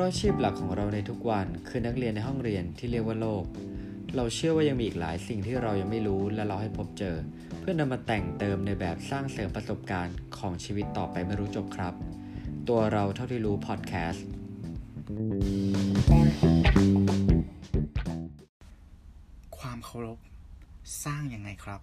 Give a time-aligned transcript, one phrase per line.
[0.00, 3.44] ราะอาชีพหลักของเราในทุกวันคือนักเรียนในห้องเรียนที่เรียกว่าโลก
[4.16, 7.16] เราเชื่อว่ายังมีอีกหลายสิ่งที่เรายังไม่รู้และเราให้พบเจอ
[7.60, 11.94] เพื่อนำมาแต่งเติมในแบบสร้างเสริมประสบการณ์ของชีวิตต่อไปไม่รู้จบครับ
[12.68, 14.26] ตัวเราเท่าที่รู้พอดแคสต์
[19.58, 20.18] ความเคารพ
[21.04, 21.80] สร้างยังไงครับ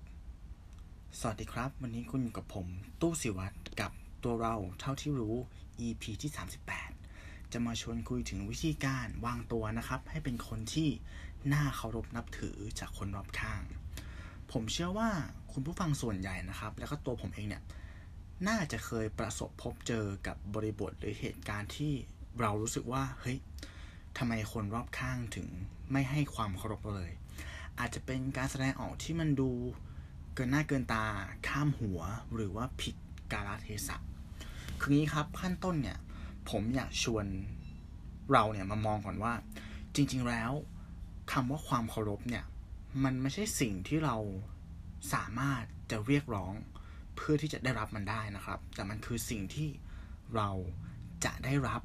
[1.20, 2.68] สวัสดีครับ วันนี้คุณอยู่กับผม
[3.02, 3.92] ตู้สิวัตรกับ
[4.24, 5.36] ตัวเราเท่าที่รู้
[5.86, 6.86] EP ที่ 38
[7.54, 10.89] จะมาชวนคุยถึงวิธีการวางตัวนะครับ ให้เป็นคนที่
[11.54, 13.61] น่าเคารพนับถือจากคนรอบข้าง
[14.51, 15.10] ผมเชื่อว่า
[15.52, 17.64] คุณผู้ฟังส่วนใหญ่นะครับ แล้วก็ตัวผมเองเนี่ย
[18.47, 21.93] น่าจะเคยประสบพบเจอกับบริบทหรือเหตุการณ์ที่
[22.39, 23.38] เรารู้สึกว่าเฮ้ย
[24.18, 25.47] ทำไมคนรอบข้างถึง
[25.91, 27.11] ไม่ให้ความเคารพเลย
[27.79, 29.50] อาจจะเป็นการแสดงออกที่มันดู
[30.33, 31.05] เกินหน้าเกินตา
[31.47, 32.00] ข้ามหัว
[32.33, 32.95] หรือว่าผิด
[33.31, 33.97] กาลเทศะ
[34.81, 35.97] คืองี้ครับขั้นต้นเนี่ย
[36.50, 37.25] ผมอยากชวน
[38.31, 39.33] เราเนี่ยมามองก่อนว่า
[39.95, 40.52] จริง ๆ แล้ว
[41.31, 42.45] คำว่าความเคารพเนี่ย
[43.03, 44.17] มันไม่ใช่สิ่งที่เรา
[45.13, 46.53] สามารถจะเรียกร้อง
[47.16, 49.69] เพื่อที่จะได้รับมันได้นะครับ แต่มันคือสิ่งที่
[50.35, 50.49] เรา
[51.25, 51.81] จะได้รับ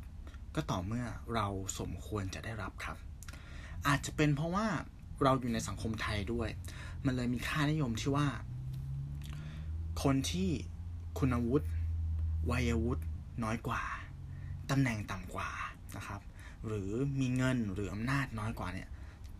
[0.55, 1.47] ก็ต่อเมื่อเรา
[1.79, 2.97] สมควรจะได้รับครับ
[3.87, 4.67] อาจจะเป็นเพราะว่า
[5.23, 6.49] เราอยู่ในสังคมไทยด้วย
[7.07, 8.27] มันเลยมีค่านิยมที่ว่า
[10.03, 10.51] คนที่
[11.19, 11.67] คุณวุฒิ
[12.51, 13.03] วัยวุฒิ
[13.45, 13.83] น้อยกว่า
[14.71, 15.51] ตำแหน่งต่ำกว่า
[15.97, 16.21] นะครับ
[16.67, 18.89] หรือมีเงินหรืออำนาจน้อยกว่าเนี่ย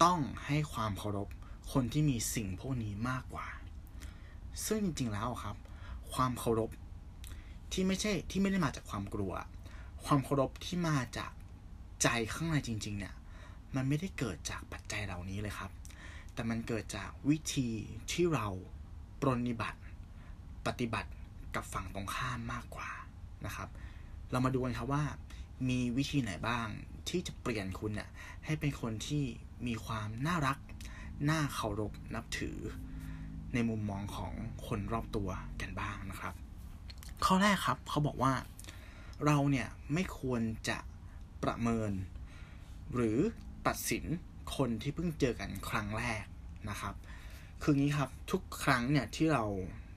[0.03, 1.29] ต้องให้ความเคารพ
[1.73, 3.47] คนที่มีสิ่งพวกนี้มากกว่า
[4.67, 5.57] ซึ่งจริงๆแล้วครับ
[6.13, 6.71] ความเคารพ
[7.73, 9.33] ที่ไม่ใช่ที่ไม่ได้มาจากความกลัว
[10.05, 11.33] ความเคารพที่มาจาก
[12.03, 13.15] ใจข้างในจริง ๆ เนี่ย
[13.75, 15.71] มันไม่ได้เกิดจากปัจจัยเหล่านี้เลยครับ
[16.35, 17.69] แต่มันเกิดจากวิธี
[18.13, 18.47] ที่เรา
[19.21, 19.81] ปรนนิบัติ
[20.67, 21.11] ปฏิบัติ
[21.55, 22.91] กับฝั่งตรงข้ามมากกว่า
[23.47, 23.69] นะครับ
[24.33, 25.05] เรามาดูกันครับว่า
[25.69, 26.69] มีวิธีไหนบ้าง
[27.09, 28.11] ที่จะเปลี่ยนคุณเนี่ย
[28.45, 29.25] ให้เป็นคนที่
[29.67, 30.59] มีความน่ารัก
[31.31, 32.59] น่าเคารพนับถือ
[33.55, 34.33] ในมุมมองของ
[34.67, 35.29] คนรอบตัว
[35.61, 36.35] กันบ้างนะครับ
[37.25, 38.33] ข้อแรกครับเขาบอกว่า
[39.27, 40.79] เราเนี่ยไม่ควรจะ
[41.43, 41.93] ประเมิน
[42.95, 43.19] หรือ
[43.67, 44.05] ตัดสิน
[44.57, 46.25] คนที่เพิ่งเจอกันครั้งแรก
[46.71, 46.95] นะครับ
[47.63, 49.45] คืองี้ครับทุกครั้งเนี่ยที่เรา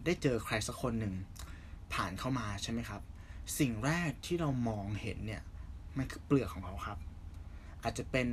[0.05, 1.13] ได้เจอใครสักคนหนึ่ง
[1.93, 3.01] ผ่านเข้ามาใช่ไหมครับ
[3.59, 5.43] สิ่งแรกที่เรามองเห็นเนี่ย
[5.97, 6.99] มันคือเปลือกของเขาครับ
[7.83, 8.27] อาจจะเป็น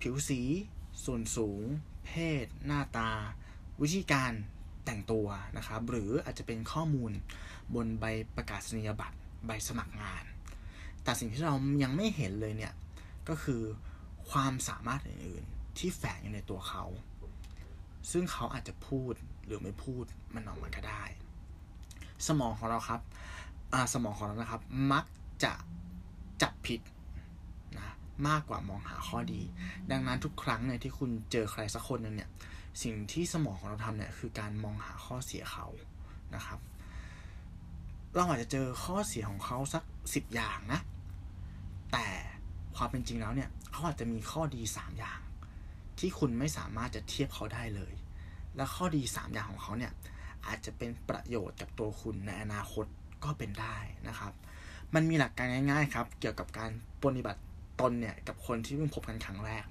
[0.00, 0.40] ผิวสี
[1.04, 1.64] ส่วนสูง
[2.06, 2.10] เพ
[2.44, 3.10] ศ หน้าตา
[3.82, 4.32] วิธีการ
[4.84, 5.26] แต่งตัว
[5.56, 7.12] นะครับ หรืออาจจะเป็นข้อมูล
[7.74, 8.04] บนใบ
[8.36, 9.16] ประกาศนียบัตร
[9.46, 10.24] ใบสมัครงาน
[11.02, 12.74] แต่สิ่งที่เรายังไม่เห็นเลยเนี่ย
[13.28, 13.62] ก็คือ
[14.30, 16.84] ความสามารถอื่นๆ ที่แฝงอยู่ในตัวเขา
[18.10, 19.12] ซึ่งเขาอาจจะพูด
[19.44, 21.04] หรือไม่พูดมันออกมาก็ได้
[22.26, 23.00] สมองของเราครับ
[23.94, 25.04] สมองของเรานะครับ มัก
[25.44, 25.52] จะ
[26.42, 26.80] จับผิด
[27.76, 27.94] นะ
[28.28, 29.40] มากกว่ามองหาข้อดี
[29.90, 32.30] ดังนั้นทุกครั้งเนี่ยที่คุณเจอใครสักคนนึงเนี่ย
[32.82, 35.66] สิ่งที่สมองของเราทำเนี่ยคือการมองหาข้อเสียเขา
[36.34, 36.58] นะครับ
[38.14, 39.82] เราอาจจะเจอข้อเสียของเขาสัก
[40.14, 40.80] สิบอย่างนะ
[41.92, 42.06] แต่
[42.76, 45.20] ความเป็นจริงแล้วเนี่ยเขาอาจจะมีข้อดีสามอย่าง
[45.98, 47.94] ที่คุณไม่สามารถจะเทียบเขาได้เลย
[48.56, 49.92] และข้อดีสามอย่างของเขาเนี่ย
[50.46, 52.86] อาจจะเป็นประโยชน์กับตัวคุณในอนาคต
[53.28, 53.76] ก็เป็นได้
[54.08, 54.32] นะครับ
[54.94, 56.70] มันมีหลักการง่ายๆครับเกี่ยวกับการ
[57.02, 57.40] ปฏิบัติ
[57.80, 59.64] ตนเนี่ยกับคนที่เพิ่งพบกันครั้งแรก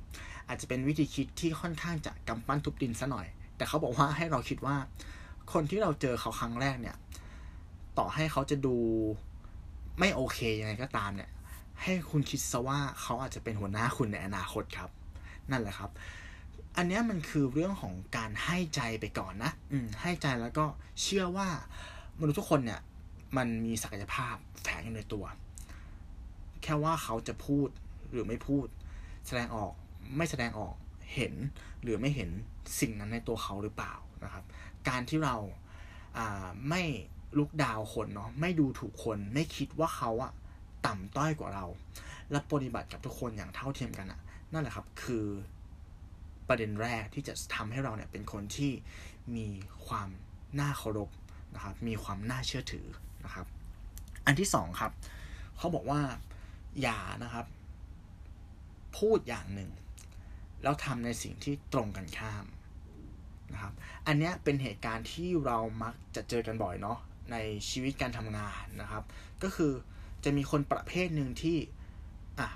[0.48, 3.28] อาจจะเป็นวิธีคิดที่ค่อนข้างจะกำปั้นทุบดินซะหน่อย
[3.58, 4.76] แต่เขาบอกว่าให้เราคิดว่า
[5.54, 6.96] คนที่เราเจอเขาครั้งแรกเนี่ย
[7.98, 8.76] ต่อให้เขาจะดู
[10.00, 11.30] ไม่โอเคยังไงก็ตามเนี่ย
[11.82, 14.90] ให้คุณคิดซะว่าเขาอาจจะเป็นหัวหน้าคุณในอนาคตครับ
[15.52, 15.92] นั่นแหละครับ
[16.78, 20.66] อันนี้มันคือเรื่องของการให้ใจไปก่อนนะ อืมให้ใจแล้วก็
[21.02, 21.48] เชื่อว่า
[22.20, 22.80] มนุษย์ทุกคนเนี่ย
[23.38, 25.26] มันมีศักยภาพแฝงอยู่ในตัว
[26.62, 27.68] แค่ว่าเขาจะพูด
[28.12, 28.68] หรือไม่พูด
[29.28, 29.74] แสดงออก
[30.18, 30.76] ไม่แสดงออก
[31.14, 31.34] เห็น
[31.84, 32.30] หรือไม่เห็น
[32.80, 33.94] สิ่งนั้นในตัวเขาหรือเปล่า
[34.24, 34.44] นะครับ
[34.90, 35.36] การที่เรา
[36.70, 36.84] ไม่
[37.38, 40.32] ลุกดาวคนเนาะไม่ดูถูกคนไม่คิดว่าเขาอะ
[40.86, 41.66] ต่ำต้อยกว่าเรา
[42.32, 44.20] และปฏิบัติกับทุกคนอย่างเท่าเทียมกันอะ
[44.52, 45.26] นั่นแหละครับคือ
[46.48, 48.72] ประเด็นแรกที่จะทำให้เราเนี่ยเป็นคนที่
[49.36, 49.48] มี
[49.88, 50.10] ความ
[50.60, 51.10] น่าเคารพ
[51.56, 52.88] นะครับมีความน่าเชื่อถือ
[53.26, 53.48] นะครับ
[54.26, 54.92] อันที่สองครับ
[55.58, 56.02] เขาบอกว่า
[56.82, 57.46] อย่านะครับ
[58.98, 59.72] พูดอย่างหนึ่ง
[60.64, 62.46] แล้วทำในสิ่งที่ตรงกันข้าม
[63.54, 63.74] นะครับ
[64.08, 66.98] อันนี้เป็นเหตุการณ์ที่เรามักจะเจอกันบ่อยเนาะ
[67.32, 67.38] ใน
[67.70, 69.04] ชีวิตการทำงานนะครับ
[69.44, 69.72] ก็คือ
[70.24, 71.58] จะมีคนประเภทหนึ่งที่
[72.40, 72.50] อะ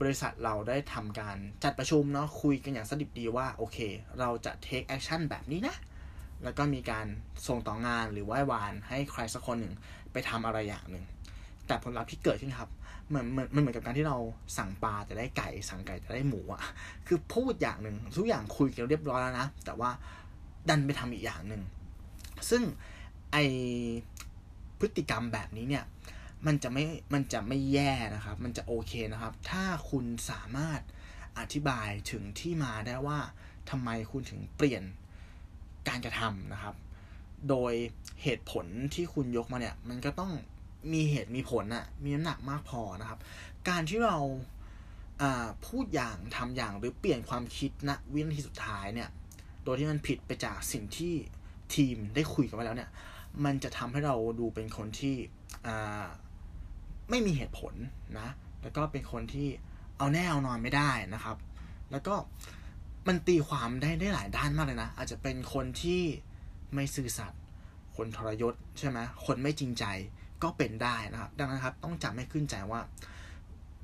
[0.00, 3.78] บริษัทเราได้ทำการจัดประชุมเนาะคุยกันอย่างสดิบดีว่า โอเค
[4.20, 5.76] เราจะ take action แบบนี้นะ
[6.44, 7.06] แล้วก็มีการ
[7.46, 9.74] ส่งต่องานหรือไหว้วานให้ใครสักคนหนึ่ง
[10.12, 11.04] ไปทำอะไรอย่างหนึ่ง
[11.66, 12.70] แต่ผลลัพธ์ที่เกิดขึ้นครับ
[13.08, 14.18] เหมือนเหมือนมันเหมือนกับการที่เรา
[14.58, 16.62] สั่งปลาแต่ได้ไก่ สั่งไก่แต่ได้หมูอะ
[17.06, 19.90] คือพูดอย่างหนึ่งทุกอย่างคุยกันเรียบร้อยแล้วนะ แต่ว่า
[20.68, 21.62] ดันไปทำอีกอย่างหนึ่ง
[22.50, 22.62] ซึ่ง
[23.32, 23.36] ไอ
[24.80, 25.84] พฤติกรรมแบบนี้เนี่ย
[26.46, 30.80] มันจะไม่ มันจะไม่แย่นะครับ มันจะโอเคนะครับ ถ้าคุณสามารถ
[31.38, 33.18] อธิบายถึงที่มาได้ว่า
[33.70, 34.82] ทำไมคุณถึงเปลี่ยน
[35.88, 36.74] การกระทำนะครับ
[37.48, 37.72] โดย
[38.22, 40.32] เหตุผลที่คุณยกมาเนี่ย มันก็ต้อง
[40.92, 43.18] มีเหตุมีผลอะมีน้ำหนักมากพอนะครับ
[43.68, 44.18] การที่เรา
[45.66, 49.08] พูดอย่างทำอย่างหรือเปลี่ยนความคิดณนะวินาทีสุดท้ายเนี่ย
[49.64, 51.14] โดยที่มันผิดไปจากสิ่งที่
[51.74, 52.90] ทีมได้คุยกันไว้แล้วเนี่ย
[53.44, 55.16] มันจะทำให้เราดูเป็นคนที่
[57.10, 57.74] ไม่มีเหตุผล
[58.18, 58.28] นะ
[58.62, 59.48] แล้วก็เป็นคนที่
[59.98, 61.36] เอาแน่เอานอนไม่ได้นะครับ
[61.90, 62.14] แล้วก็
[63.06, 66.02] มันตีความได้ได้หลายด้านมากเลยนะ อาจจะเป็นคนที่
[66.74, 67.40] ไม่ซื่อสัตย์
[67.96, 69.84] คนทรยศใช่ไหมคนไม่จริงใจ
[70.42, 72.80] ก็เป็นได้นะครับ ดังนั้นครับ ต้องจำให้ขึ้นใจว่า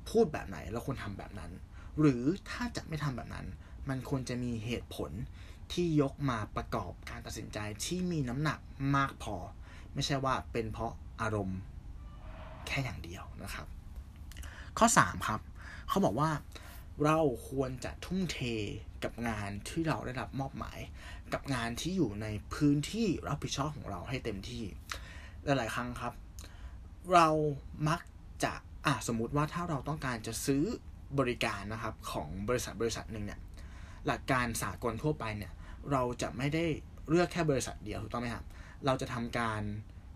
[0.09, 1.51] พูดแบบไหนแล้วควรทำแบบนั้น
[1.99, 3.45] หรือถ้าจะไม่ทำแบบนั้น
[3.89, 5.11] มันควรจะมีเหตุผล
[5.73, 8.59] ที่ยกมาประกอบการตัดสินใจที่มีน้ำหนัก
[8.95, 9.35] มากพอ
[9.93, 11.59] ไม่ใช่ว่าเป็นเพราะอารมณ์
[12.67, 13.67] แค่อย่างเดียวนะครับ
[14.77, 15.41] ข้อ 3 ครับ
[15.89, 16.29] เขาบอกว่า
[17.03, 17.19] เรา
[17.49, 18.39] ควรจะทุ่มเท
[19.03, 20.79] กับงานที่เราได้รับมอบหมาย
[21.33, 24.63] กับงานที่อยู่ในพื้นที่รับผิดชอบของเราให้เต็มที่
[25.45, 26.13] หลายๆครั้งครับ
[27.13, 27.27] เรา
[27.89, 28.01] มัก
[28.43, 28.53] จะ
[28.85, 30.63] อะสมมุติว่าถ้าเราต้องการจะซื้อ
[31.19, 33.39] บริการนะครับของบริษัทบริษัทหนึ่งเนี่ย
[34.07, 35.53] หลักการสากลทั่วไปเนี่ย
[35.91, 36.65] เราจะไม่ได้
[37.09, 38.45] เลือกแค่บริษัทเดียวถูกต้องไหมครับ
[38.85, 39.61] เราจะทำการ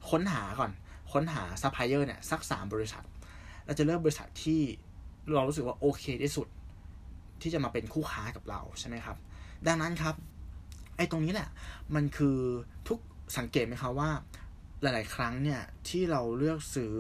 [0.10, 0.72] ค้นหาก่อน
[1.12, 3.04] ค้นหาซัพพลายเออร์เนี่ยสักสามบริษัท
[3.66, 4.62] เราจะเลือกบริษัทที่
[5.34, 6.48] เรารู้สึกว่าโอเคที่สุด
[7.42, 9.18] ที่จะมาเป็นคู่ค้ากับเราใช่ไหมครับ
[9.68, 10.16] ดังนั้นครับ
[10.98, 11.50] ไอ้ตรงนี้แหละ
[11.96, 12.38] มันคือ
[12.88, 13.00] ทุก
[13.38, 14.10] สังเกตไหมครับว่า
[14.82, 16.94] หลาย ๆ ครั้งเนี่ยที่เราเลือกซื้อ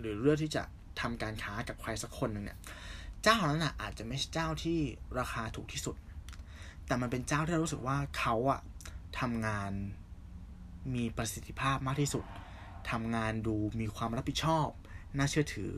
[0.00, 0.62] หรือเลือกที่จะ
[1.00, 2.58] ทำการค้ากับใครสักคนหนึ่งเนี่ย
[3.22, 4.78] เจ้านั้นอะอาจจะไม่ใช่เจ้าที่
[5.18, 5.96] ราคาถูกที่สุด
[6.86, 8.60] แต่มันเป็นเจ้าที่เรารู้สึกว่าเขาอะ
[9.20, 9.72] ทำงาน
[10.94, 12.24] มีประสิทธิภาพมากที่สุด
[12.90, 14.68] ทำงานดูมีความรับผิดชอบ
[15.16, 15.70] น่าเชื่อถือ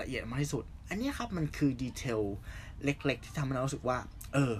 [0.00, 2.20] ละเอียดมากที่สุด อันนี้ครับมันคือดีเทล
[2.84, 3.98] เล็ก ๆ ที่ทำให้เรารู้สึกว่า
[4.34, 4.54] เออ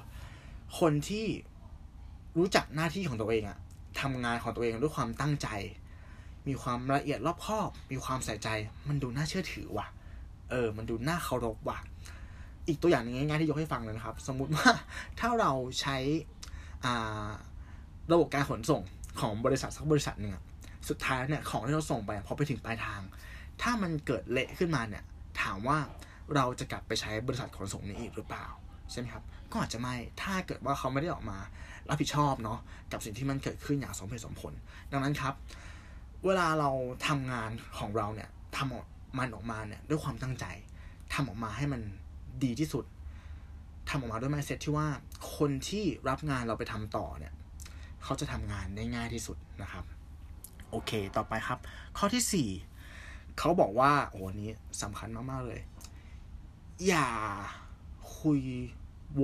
[0.78, 1.26] คนที่
[2.38, 3.58] รู้จักหน้าที่ของตัวเองอะ
[4.00, 5.48] ทำงานของตัวเองด้วยความตั้งใจ
[6.48, 8.48] มีความละเอียดรอบคอบ มีความใส่ใจ
[8.88, 9.86] มันดูน่าเชื่อถือว่ะ
[10.50, 11.78] เออ มันดูน่าเคารพว่ะ
[12.68, 14.68] อีกตัวอย่างงง่ายๆที่ยกให้ฟังเลยนะครับ สมมุติว่า
[15.20, 15.96] ถ้าเราใช้
[18.12, 18.82] ระบบการขนส่ง
[19.20, 20.32] ของบริษัทสักบริษัทหนึ่ง
[20.88, 23.00] สุดท้ายเนี่ยของที่เราส่งไปพอไปถึงปลายทาง
[23.62, 25.04] ถ้ามันเกิดเละขึ้นมาเนี่ย
[25.40, 25.78] ถามว่า
[26.34, 28.46] เราจะกลับไปใช้บริษัทขนส่งนี้อีกหรือเปล่า
[28.90, 31.38] ใช่ไหมครับ ก็อาจจะไม่ ถ้าเกิดว่าเขาไม่ได้ออกมา
[31.88, 32.58] รับผิดชอบเนาะ
[32.92, 34.52] กับสิ่งที่มันเกิดขึ้นอย่างสมเหตุสมผล
[34.92, 35.34] ดังนั้นครับ
[36.24, 36.70] เวลาเรา
[37.06, 40.44] ทำงานของเราเนี่ยทำมันออกมาเนี่ยด้วยความตั้งใจ
[41.14, 41.80] ทำออกมาให้มัน
[42.44, 42.84] ดีที่สุด
[43.88, 44.86] ทำออกมาด้วย mindset ที่ว่า
[45.36, 47.32] คนที่รับงานเราไปทำต่อเนี่ย
[48.04, 49.84] เขาจะทำงานได้ง่ายที่สุดนะครับ
[50.70, 51.58] โอเค ต่อไปครับ
[51.98, 52.48] ข้อที่สี่
[53.38, 54.50] เขาบอกว่าโอ้นี้
[54.82, 55.60] สำคัญมากๆเลย
[56.86, 57.08] อย่า
[58.18, 58.40] คุย
[59.14, 59.22] โว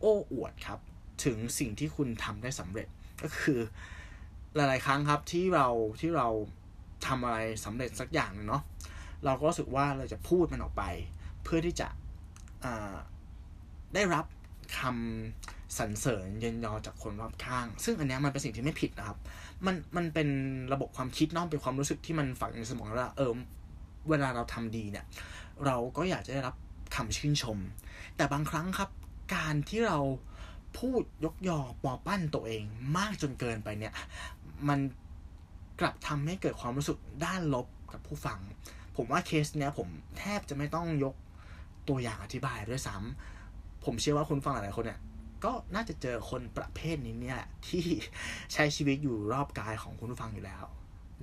[0.00, 0.80] โอ้อวดครับ
[1.24, 2.88] ถึงสิ่งที่คุณทำได้สำเร็จ
[3.22, 3.60] ก็คือ
[4.54, 5.68] หลาย ๆ ครั้งครับที่เรา
[6.00, 6.28] ที่เรา
[7.06, 8.62] ทำอะไรสำเร็จสักอย่างนึงเนาะ
[9.24, 10.84] เราก็รู้สึกว่าเราจะพูดมันออกไป
[11.44, 11.88] เพื่อที่จะ
[13.94, 14.26] ได้รับ
[14.78, 19.18] คำสรรเสริญเย็นยอจากคนรอบข้าง ซึ่งอันนี้มันเป็นสิ่งที่ไม่ผิดนะครับ
[19.66, 20.28] มันมันเป็น
[20.72, 23.32] ระบบความคิดน้องเป็นความรู้สึกที่มันฝังในสมองแล้วเออ
[24.08, 25.04] เวลาเราทำดีเนี่ย
[25.66, 26.54] เราก็อยากจะได้รับ
[26.96, 27.58] คำชื่นชม
[28.16, 28.90] แต่บางครั้งครับ
[29.34, 29.98] การที่เรา
[30.78, 32.62] พูดยกยอปอปั้นตัวเอง
[32.96, 33.94] มากจนเกินไปเนี่ย
[34.68, 34.80] มัน
[35.80, 38.38] กลับทำให้เกิดความรู้สึกด้านลบกับผู้ฟัง
[38.96, 41.14] ผมว่าเคสเนี้ยผมแทบจะไม่ต้องยก
[41.88, 45.00] ตัวอย่างอธิบายด้วยซ้ำผมเชื่อว่าคุณฟังหลายๆคนเนี่ย
[45.44, 47.84] ก็น่าจะเจอคนประเภทนี้เนี่ยที่
[48.52, 50.64] ใช้ชีวิตอยู่รอบกายของคุณผู้ฟังอยู่แล้ว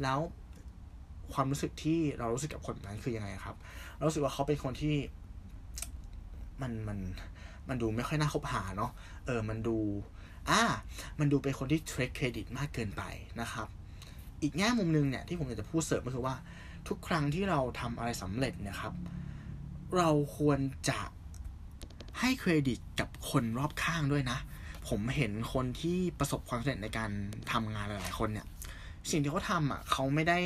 [0.03, 0.19] แล้ว
[1.33, 3.55] ความรู้สึกที่เรารู้สึกกับคนนั้นคือยังไงครับ
[3.95, 4.95] เรารู้สึกว่าเขาเป็นคนที่
[6.61, 6.99] มันมัน
[7.69, 8.91] มันดูไม่ค่อยน่าคบหาเนาะ
[9.25, 9.77] เออมันดู
[10.49, 10.61] อ่า
[11.19, 13.03] มันดูเป็นคนที่เทรคเครดิตมากเกินไป
[13.41, 13.67] นะครับ
[14.41, 16.35] อีกแง่มุมหนึ่งเนี่ยที่ผมอยากจะพูดเสริมก็คือว่า
[16.87, 18.93] ทุกครั้งที่เราทำอะไรสำเร็จนี่ยครับ
[19.97, 20.99] เราควรจะ
[22.19, 24.37] ให้เครดิตกับคนรอบข้างด้วยนะ
[24.89, 27.11] ผมเห็นคนที่ประสบความสำเร็จในการ
[27.51, 28.47] ทำงานหลายๆคนเนี่ย
[29.11, 30.39] สิ่งที่เขาทำอะเขาไม่ได้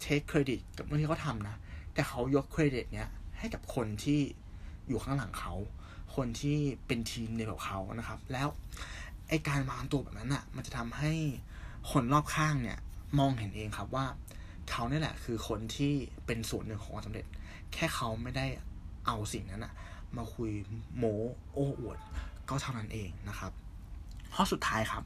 [0.00, 1.56] เทคเครดิตกับเรื่องที่เขาทำนะ
[1.94, 4.20] แต่เขายกเครดิตเนี้ยให้กับคนที่
[4.88, 5.54] อยู่ข้างหลังเขา
[6.14, 8.48] คนที่เป็นทีมในแบบเขานะครับ แล้ว
[9.28, 11.12] ไอการวางตัวแบบนั้นอะ่ะ มันจะทำให้
[11.90, 12.78] คนรอบข้างเนี่ย
[13.18, 14.06] มองเห็นเองครับว่า
[14.70, 15.92] เขาเนี่ยแหละ คือคนที่
[16.26, 17.26] เป็นส่วนหนึ่งของความสำเร็จ
[17.72, 18.46] แค่เขาไม่ได้
[19.06, 19.72] เอาสิ่งนั้นอะ
[20.16, 20.50] มาคุย
[20.96, 21.04] โม
[21.52, 21.98] โอ้อวด
[22.48, 23.52] ก็เท่านั้นเองนะครับ
[24.34, 25.04] ข้อสุดท้ายครับ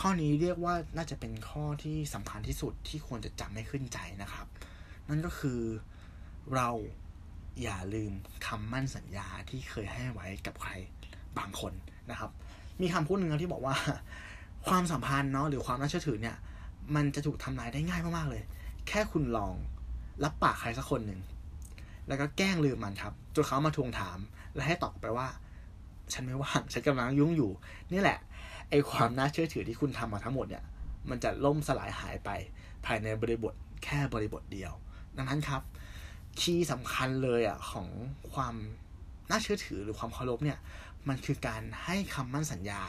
[0.00, 4.46] ข้อนี้เรียกว่าน่าจะเป็นข้อที่สำคัญที่สุดที่ควรจะจำให้ขึ้นใจนะครับ
[5.08, 5.60] นั่นก็คือ
[6.54, 6.68] เรา
[7.62, 8.12] อย่าลืม
[8.46, 10.72] คำมั่นสัญญาที่เคยให้ไว้กับใคร
[11.38, 11.72] บางคน
[12.10, 12.30] นะครับ
[12.80, 13.76] มีคำพูดหนึ่งที่บอกว่า
[14.68, 16.36] ความสัมพันธ์เนาะหรือความน่าเชื่อถือเนี่ย
[16.94, 18.42] มันจะถูกทำลายได้ง่ายมากๆเลย
[18.88, 19.54] แค่คุณลอง
[20.24, 21.20] รับปากใครสักคนหนึ่ง
[22.08, 24.18] แล้วก็แกล้งลืมมันครับจนเขามาทวงถาม
[24.54, 25.28] และให้ตอบไปว่า
[26.12, 27.50] ฉันไม่ว่างฉันกำลังยุ่งอยู่
[27.92, 28.18] นี่แหละ
[28.70, 30.64] ไอความน่าเชื่อถือที่คุณทำมาทั้งหมดเนี่ย
[31.10, 32.30] มันจะล่มสลายหายไป
[32.84, 34.72] ภายในบริบทแค่บริบทเดียว
[35.16, 35.62] ดังนั้นครับ
[36.40, 37.88] คีย์สำคัญเลยอะของ
[38.32, 38.54] ความ
[39.30, 40.58] น่าเชื่อถือหรือความเคารพเนี่ย
[41.08, 42.82] มันคือการให้คำมั่นสัญญา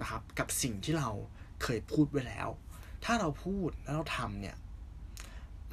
[0.00, 1.08] นะครับกับสิ่งที่เรา
[1.62, 2.48] เคยพูดไว้แล้ว
[3.04, 4.56] ถ้าเราพูดแล้วเราทำเนี่ย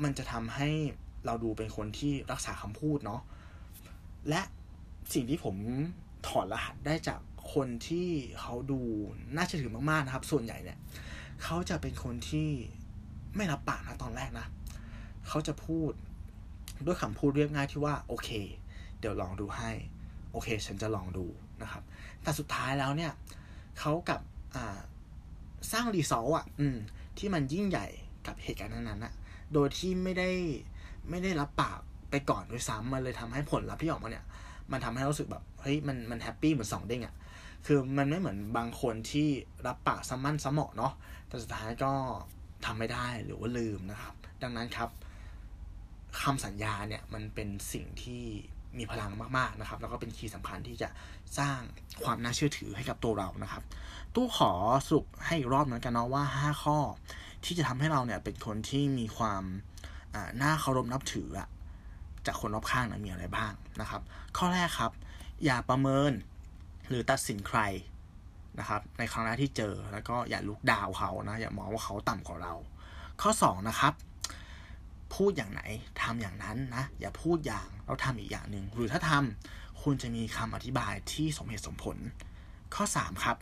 [0.03, 0.69] มันจะทำให้
[1.25, 3.21] เราดูเป็นคนที่รักษาคำพูดเนาะ
[4.29, 4.41] และ
[5.13, 5.55] สิ่งที่ผม
[6.27, 7.19] ถอดรหัสได้จาก
[7.53, 8.07] คนที่
[8.39, 8.79] เขาดู
[9.35, 10.77] น่าเชื่อถือมากๆนะครับ ส่วนใหญ่เนี่ย
[11.43, 12.49] เขาจะเป็นคนที่
[13.35, 14.47] ไม่รับปากนะตอนแรกนะ
[15.27, 15.91] เขาจะพูด
[16.85, 18.29] ด้วยคำพูดเรียบง่ายที่ว่าโอเค
[18.99, 19.71] เดี๋ยวลองดูให้
[20.31, 21.25] โอเค ฉันจะลองดู
[21.61, 21.83] นะครับ
[22.23, 23.11] แต่สุดท้ายแล้วเนี่ย
[23.79, 24.21] เขากับ
[25.71, 26.63] สร้าง result อะ
[27.17, 27.87] ที่มันยิ่งใหญ่
[28.27, 29.13] กับเหตุการณ์นั้นๆนะ
[29.53, 30.29] โดยที่ไม่ได้
[31.09, 31.79] ไม่ได้รับปาก
[32.09, 34.25] ไปก่อนด้วยซ้ำมันเลยทำให้ผลลัพธ์ที่ออกมาเนี่ย
[34.71, 37.15] มันทำให้รู้สึกแบบเฮ้ยมันมัน happy เหมือนสองเด้งอะ่ะ
[37.65, 39.27] คือมันไม่เหมือนบางคนที่
[39.67, 40.93] รับปากซ้ำมั่นซ้ำเหมาะเนาะ
[41.27, 41.91] แต่สุดท้ายก็
[42.65, 44.89] ทำไม่ได้หรือว่าลืมนะครับ ดังนั้นครับ
[46.21, 48.23] คำสัญญาเนี่ยมันเป็นสิ่งที่
[48.77, 50.89] มีพลังมากๆนะครับ แล้วก็เป็น key สำคัญที่จะ
[51.39, 51.59] สร้าง
[52.03, 53.63] ความน่าเชื่อถือให้กับตัวเรานะครับ
[54.15, 54.51] ตู้ขอ
[54.85, 56.77] สรุปให้รอบเหมือนกันเนาะว่า 5 ข้อ
[57.45, 59.43] ที่จะทำให้เราเนี่ยเป็นคนที่มีความ
[60.41, 61.47] น่าเคารพนับถืออะ
[62.25, 64.01] จากคนรอบข้างนะมีอะไรบ้างนะครับ
[64.37, 64.91] ข้อแรกครับ
[65.45, 66.11] อย่าประเมิน
[66.89, 67.59] หรือตัดสินใคร
[68.59, 72.53] นะครับ ในครั้งแรกที่เจอแล้วก็อย่าลุกดาวเขานะอย่ามองว่าเขาต่ำกว่าเรา
[73.21, 73.93] ข้อ 2 นะครับ
[75.15, 75.61] พูดอย่างไหน
[76.01, 81.97] ทำอย่างนั้นนะ อย่าพูดอย่างแล้วทำอีกอย่างหนึ่งหรือถ้าทำคุณจะมีคำอธิบายที่สมเหตุสมผล
[82.75, 83.37] ข้อ 3 ครับ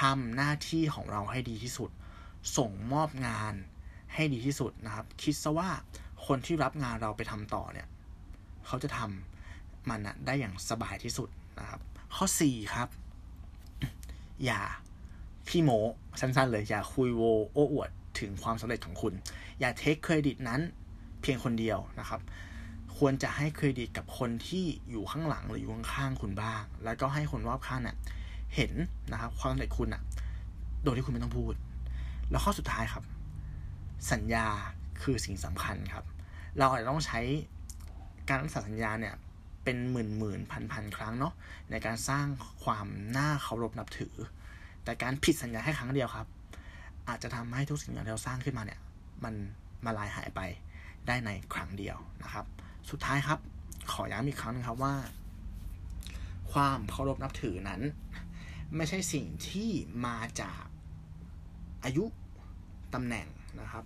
[0.00, 1.90] ทำหน้าที่ของเราให้ดีที่สุด
[2.56, 3.54] ส่งมอบงาน
[4.14, 5.70] ให้ดีที่สุดนะครับ คิดซะว่า
[6.26, 7.88] คนที่รับงานเราไปทำต่อเนี่ย
[8.66, 11.28] เขาจะทำมันนะได้อย่างสบายที่สุด
[11.58, 11.80] นะครับ
[12.16, 12.88] ข้อ 4 ครับ
[14.44, 14.60] อย่า
[15.48, 15.70] พี่โม
[16.20, 17.90] สั้นๆเลย อย่าคุยโวโอ้อวด
[18.20, 19.12] ถึงความสำเร็จของคุณ
[19.60, 20.60] อย่าเทคเครดิตนั้น
[21.22, 22.20] เพียงคนเดียวนะครับ
[22.96, 27.96] ควรจะให้เครดิตกับคนที่อยู่ข้างหลังหรืออยู่ข้างๆคุณบ้าง แล้วก็ให้คนรอบข้างเนี่ย
[28.54, 28.72] เห็น
[29.12, 30.02] นะครับความสำเร็จคุณอะ
[30.84, 31.54] โดยที่คุณไม่ต้องพูด
[32.30, 33.04] แล้วข้อสุดท้ายครับ
[34.12, 34.46] สัญญา
[35.02, 36.04] คือสิ่งสำคัญครับ
[36.58, 37.20] เราอาจจะต้องใช้
[38.28, 39.14] การรักษาสัญญาเนี่ย
[39.64, 41.32] เป็นหมื่นหมื่นพันพันครั้งเนาะ
[41.70, 42.26] ในการสร้าง
[42.64, 44.14] ความน่าเคารพนับถือ
[44.84, 46.26] แต่การผิดสัญญาแค่ครั้งเดียวครับ
[47.08, 48.80] อาจจะทำให้ทุกสิ่งอย่างที่เราสร้างขึ้นมาเนี่ย
[49.24, 49.34] มัน
[49.84, 50.40] มาลายหายไป
[51.06, 52.46] ได้ในครั้งเดียวนะครับ
[52.90, 53.38] สุดท้ายครับ
[53.92, 54.94] ขอย้ำอีกครั้งนึงครับว่า
[56.52, 57.80] ความเคารพนับถือนั้น
[58.76, 59.70] ไม่ใช่สิ่งที่
[60.06, 60.62] มาจาก
[61.84, 62.04] อายุ
[62.94, 63.26] ตำแหน่ง
[63.60, 63.84] นะครับ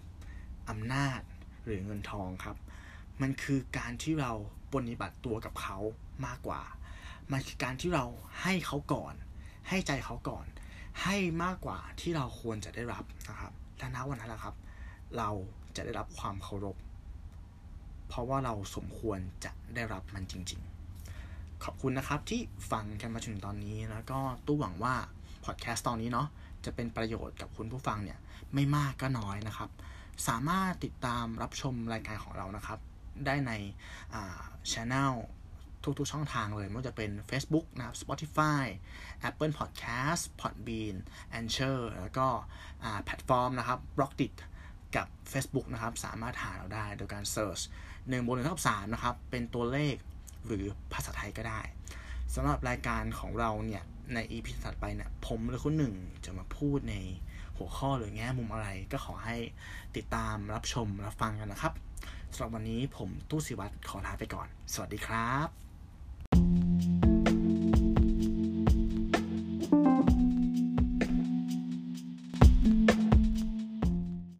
[0.71, 1.21] อำนาจ
[1.65, 2.57] หรือเงินทองครับ
[3.23, 4.33] มันคือการที่เรา
[4.73, 5.79] ปฏิบัติตัวกับเขา
[6.27, 6.63] มากกว่า
[7.33, 8.05] มันคือการที่เรา
[8.43, 9.15] ให้เขาก่อน
[9.69, 10.47] ให้ใจเขาก่อน
[11.03, 14.55] ให้มากกว่าที่เราควรจะได้รับนะครับและณวันนั้นแหละครับ
[15.19, 15.31] เรา
[15.77, 16.77] จะได้รับความเคารพ
[18.09, 20.61] เพราะว่าเราสมควรจะได้รับมันจริง
[21.13, 22.41] ๆ ขอบคุณนะครับที่
[22.73, 24.95] ฟังกันมาถึงตอนนี้แล้วก็ตู้หวังว่า
[25.45, 26.29] พอดแคสต์ตอนนี้เนาะ
[26.65, 28.19] จะเป็นประโยชน์กับคุณผู้ฟังเนี่ย
[28.55, 29.71] ไม่มากก็น้อยนะครับ
[30.29, 32.79] สามารถติดตามรับชมรายการของเรานะครับ
[33.27, 33.53] ได้ใน
[34.73, 35.13] ช anel
[35.99, 38.65] ทุกๆช่องทางเลยไม่ว่าจะเป็น Facebook นะครับ Spotify
[39.29, 40.97] Apple Podcast Podbean
[41.39, 42.27] Anchor แล้วก็
[43.05, 44.35] แพลตฟอร์มนะครับ b l o c k d i t
[44.97, 49.95] กับ Facebook นะครับ สามารถหาเราได้โดยการ Search 1บวก1เท่ากับ3นะครับ เป็นตัวเลข
[50.47, 51.61] หรือภาษาไทยก็ได้
[52.35, 56.95] สำหรับรายการของเราเนี่ย ใน EP ถัดไปเนี่ย ผมหรือคุณหนึ่งจะมาพูดใน
[57.57, 59.37] หัวข้อหรือแง่มุมอะไร ก็ขอให้
[59.97, 61.73] ติดตามรับชมรับฟังกันนะครับ
[62.35, 65.66] สำหรับวันนี้ผมตู้สิวัตรขอลาไปก่อน สวัสดีครับ